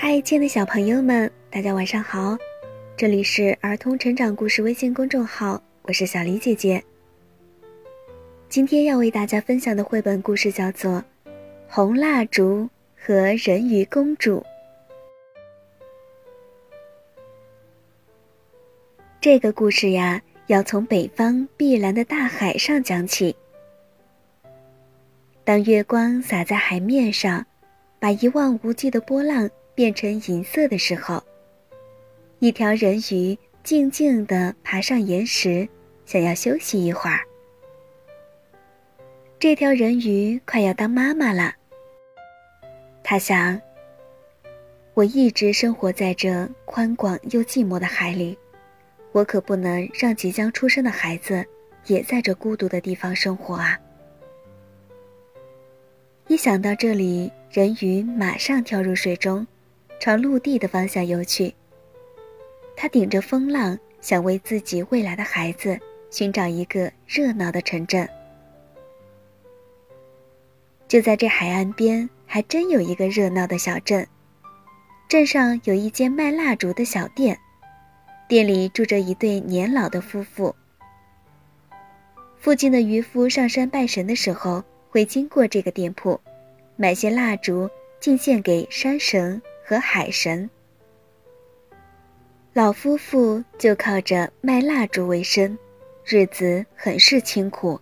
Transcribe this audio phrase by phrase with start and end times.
[0.00, 2.38] 嗨，亲爱的小朋友们，大家晚上好！
[2.96, 6.80] 这里是儿童成长故事微信公众号，我是小黎姐姐。
[8.48, 10.92] 今天要为大家分享的绘本故事叫做
[11.66, 14.36] 《红蜡烛和人鱼公主》。
[19.20, 23.34] 这个故事呀，要从北方碧蓝的大海上讲起。
[25.42, 27.44] 当月光洒在海面上，
[27.98, 29.50] 把一望无际的波浪。
[29.78, 31.22] 变成银色的时候，
[32.40, 35.68] 一条人鱼静静地爬上岩石，
[36.04, 37.20] 想要休息一会儿。
[39.38, 41.54] 这条人鱼快要当妈妈了。
[43.04, 43.56] 他想：
[44.94, 48.36] 我一直生活在这宽广又寂寞的海里，
[49.12, 51.46] 我可不能让即将出生的孩子
[51.86, 53.78] 也在这孤独的地方生活啊！
[56.26, 59.46] 一想到这里，人鱼马上跳入水中。
[59.98, 61.54] 朝陆地的方向游去。
[62.76, 65.78] 他顶着风浪，想为自己未来的孩子
[66.10, 68.08] 寻找一个热闹的城镇。
[70.86, 74.06] 就在这海岸边，还真有一个热闹的小镇。
[75.08, 77.38] 镇上有一间卖蜡烛的小店，
[78.28, 80.54] 店里住着一对年老的夫妇。
[82.38, 86.20] 附近的渔夫上山拜神的时候，会经过这个店铺，
[86.76, 87.68] 买些蜡烛
[88.00, 89.42] 敬献给山神。
[89.68, 90.48] 和海神，
[92.54, 95.58] 老夫妇就靠着卖蜡烛为生，
[96.06, 97.78] 日子很是清苦。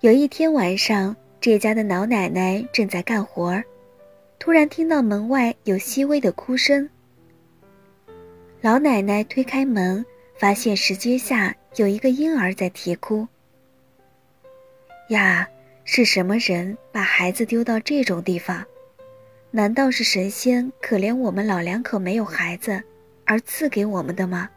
[0.00, 3.62] 有一天晚上，这家的老奶奶正在干活儿，
[4.38, 6.88] 突然听到门外有细微的哭声。
[8.62, 10.02] 老奶奶推开门，
[10.38, 13.28] 发现石阶下有一个婴儿在啼哭。
[15.10, 15.46] 呀，
[15.84, 18.64] 是什么人把孩子丢到这种地方？
[19.50, 22.82] 难道是神仙可怜我们老两口没有孩子，
[23.24, 24.48] 而赐给我们的吗？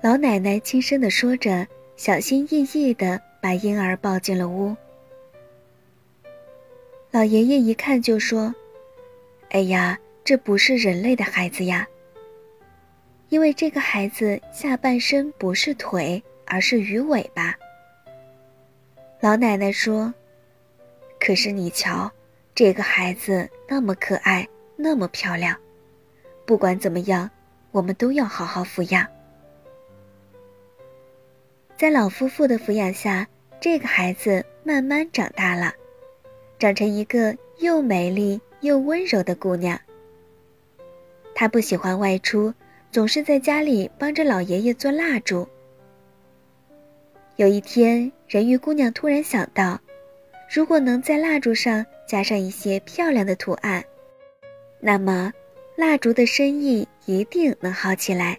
[0.00, 1.66] 老奶奶轻声地说着，
[1.96, 4.76] 小心翼翼地把婴儿抱进了屋。
[7.10, 8.54] 老爷爷一看就说
[9.50, 11.86] ：“哎呀，这不是人类的孩子呀，
[13.28, 17.56] 因为这个孩子下半身不是腿，而是鱼尾巴。”
[19.18, 20.14] 老奶奶说
[21.18, 22.08] ：“可是你瞧。”
[22.60, 25.56] 这个孩子那么可爱，那么漂亮，
[26.44, 27.30] 不管怎么样，
[27.70, 29.06] 我们都要好好抚养。
[31.78, 33.26] 在老夫妇的抚养下，
[33.62, 35.72] 这个孩子慢慢长大了，
[36.58, 39.80] 长成一个又美丽又温柔的姑娘。
[41.34, 42.52] 她不喜欢外出，
[42.92, 45.48] 总是在家里帮着老爷爷做蜡烛。
[47.36, 49.80] 有一天，人鱼姑娘突然想到，
[50.54, 51.86] 如果能在蜡烛上。
[52.10, 53.84] 加上一些漂亮的图案，
[54.80, 55.32] 那么
[55.76, 58.36] 蜡烛的生意一定能好起来。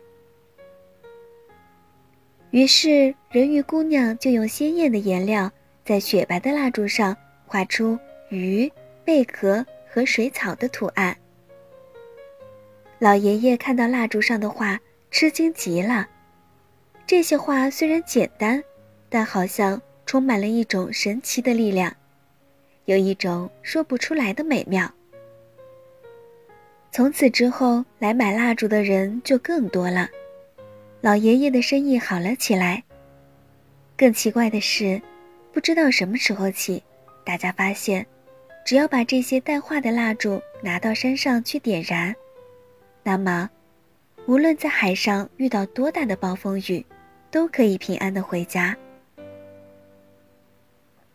[2.50, 5.50] 于是，人鱼姑娘就用鲜艳的颜料
[5.86, 7.16] 在雪白的蜡烛上
[7.46, 8.70] 画出鱼、
[9.06, 11.16] 贝壳和水草的图案。
[13.00, 14.78] 老爷爷看到蜡烛上的画，
[15.12, 16.10] 吃惊极了。
[17.08, 18.62] 这些画虽然简单，
[19.08, 21.96] 但好像充满了一种神奇的力量。
[22.92, 24.92] 有一种说不出来的美妙。
[26.92, 30.10] 从此之后，来买蜡烛的人就更多了，
[31.00, 32.84] 老爷爷的生意好了起来。
[33.96, 35.02] 更奇怪的是，
[35.54, 36.84] 不知道什么时候起，
[37.24, 38.06] 大家发现，
[38.66, 42.14] 只要把这些带画的蜡烛拿到山上去点燃，
[43.04, 43.50] 那么，
[44.26, 46.86] 无论在海上遇到多大的暴风雨，
[47.32, 48.76] 都可以平安的回家。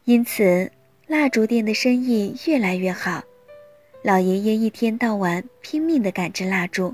[0.04, 0.72] 因此。
[1.06, 3.22] 蜡烛店的生意越来越好，
[4.02, 6.92] 老爷爷一天到晚拼命地赶制蜡烛，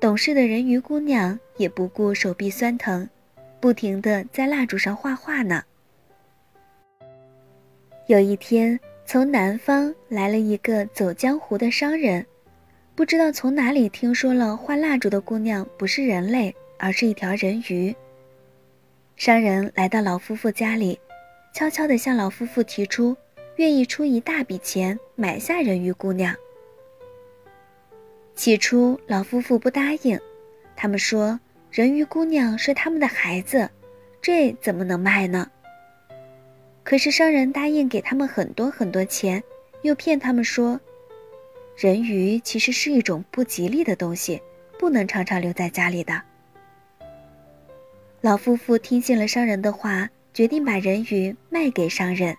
[0.00, 3.08] 懂事的人鱼姑娘也不顾手臂酸疼，
[3.60, 5.62] 不停地在蜡烛上画画呢。
[8.08, 12.26] 有一天，从南方来了一个走江湖的商人，
[12.96, 17.94] 不知道从哪里听说了画蜡烛的姑娘不是人类，而是一条人鱼。
[19.14, 20.98] 商人来到老夫妇家里。
[21.52, 23.14] 悄悄地向老夫妇提出，
[23.56, 26.34] 愿意出一大笔钱买下人鱼姑娘。
[28.34, 30.18] 起初，老夫妇不答应，
[30.74, 31.38] 他们说
[31.70, 33.68] 人鱼姑娘是他们的孩子，
[34.22, 35.46] 这怎么能卖呢？
[36.82, 39.42] 可是商人答应给他们很多很多钱，
[39.82, 40.80] 又骗他们说，
[41.76, 44.40] 人鱼其实是一种不吉利的东西，
[44.78, 46.20] 不能常常留在家里的。
[48.22, 50.08] 老夫妇听信了商人的话。
[50.32, 52.36] 决定把人鱼卖给商人。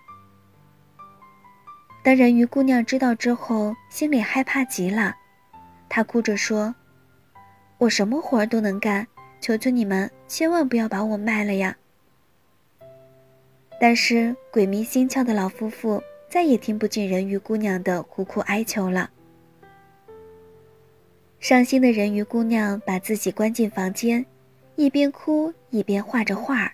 [2.02, 5.14] 当人鱼姑娘知道之后，心里害怕极了，
[5.88, 6.74] 她哭着说
[7.78, 9.06] ：“我什么活儿都能干，
[9.40, 11.76] 求求你们，千万不要把我卖了呀！”
[13.80, 19.10] 但是鬼迷心窍的老夫妇再也听不进人鱼姑娘的苦苦哀求了。
[21.40, 24.24] 伤心的人鱼姑娘把自己关进房间，
[24.76, 26.72] 一边哭一边画着画儿。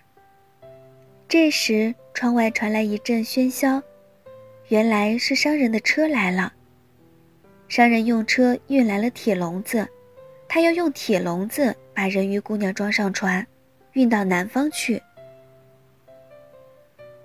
[1.31, 3.81] 这时，窗外传来一阵喧嚣，
[4.67, 6.51] 原来是商人的车来了。
[7.69, 9.87] 商人用车运来了铁笼子，
[10.45, 13.47] 他要用铁笼子把人鱼姑娘装上船，
[13.93, 15.01] 运到南方去。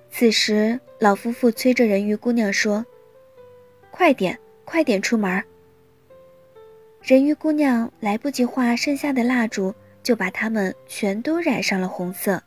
[0.08, 2.86] 此时，老夫妇催着人鱼姑娘说
[3.90, 5.42] ：“快点，快点出门！”
[7.02, 9.74] 人鱼姑娘来不及画剩下的蜡烛，
[10.04, 12.40] 就把它们全都染上了红色。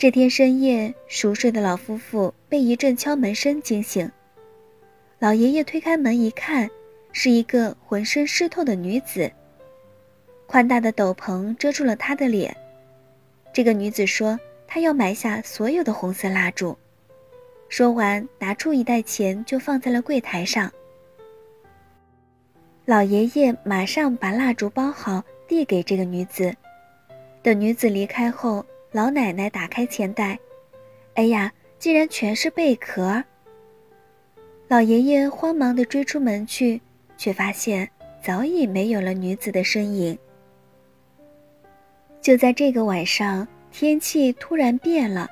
[0.00, 4.10] 这天深夜，熟睡的老夫妇被一阵敲门声惊醒。
[5.18, 6.70] 老爷爷推开门一看，
[7.12, 9.30] 是一个浑身湿透的女子。
[10.46, 12.56] 宽大的斗篷遮住了她的脸。
[13.52, 16.74] 这个女子说：“她要买下所有的红色蜡烛。”
[17.68, 20.72] 说完，拿出一袋钱就放在了柜台上。
[22.86, 26.56] 老爷爷马上把蜡烛包好，递给这个女子。
[27.42, 30.36] 等女子离开后，老奶奶打开钱袋，
[31.14, 33.22] 哎呀，竟然全是贝壳！
[34.66, 36.80] 老爷爷慌忙地追出门去，
[37.16, 37.88] 却发现
[38.20, 40.18] 早已没有了女子的身影。
[42.20, 45.28] 就在这个晚上，天气突然变了，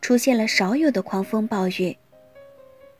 [0.00, 1.96] 出现了少有的狂风暴雨。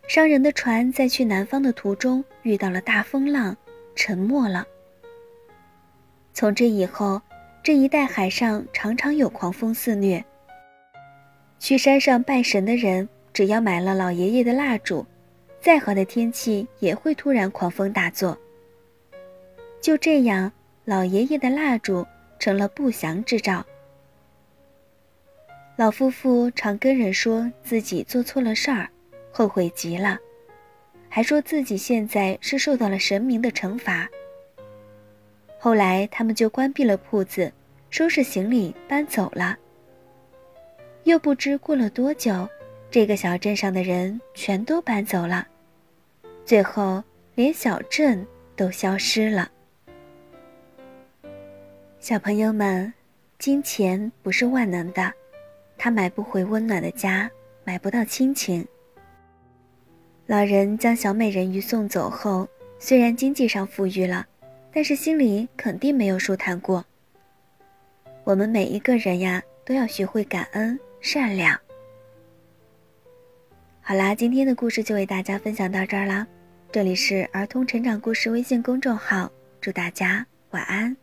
[0.09, 3.57] 商人的船在去南方的途中遇到了大风浪，
[3.95, 4.67] 沉没了。
[6.35, 7.23] 从这以后。
[7.63, 10.25] 这一带海上常常有狂风肆虐。
[11.61, 15.07] 去山上拜神的人，只要买了老爷爷的蜡烛，
[15.61, 18.37] 再好的天气也会突然狂风大作。
[19.81, 20.51] 就这样，
[20.85, 22.05] 老爷爷的蜡烛
[22.41, 23.65] 成了不祥之兆。
[25.77, 28.89] 老夫妇常跟人说自己做错了事儿，
[29.31, 30.19] 后悔极了，
[31.09, 34.09] 还说自己现在是受到了神明的惩罚。
[35.65, 37.53] 后来，他们就关闭了铺子，
[37.89, 39.57] 收拾行李搬走了。
[41.05, 42.49] 又不知过了多久，
[42.91, 45.47] 这个小镇上的人全都搬走了，
[46.45, 47.01] 最后
[47.37, 48.27] 连小镇
[48.57, 49.49] 都消失了。
[52.01, 52.93] 小朋友们，
[53.39, 55.13] 金钱不是万能的，
[55.79, 57.31] 它买不回温暖的家，
[57.63, 58.67] 买不到亲情。
[60.27, 62.49] 老人将小美人鱼送走后，
[62.81, 64.27] 虽然经济上富裕了。
[64.73, 66.85] 但是心里肯定没有舒坦过。
[68.25, 71.59] 我们每一个人呀，都要学会感恩、善良。
[73.81, 76.27] 好啦，今天的故事就为大家分享到这儿啦。
[76.71, 79.31] 这里是儿童成长故事微信公众号，
[79.61, 80.97] 祝大家晚安。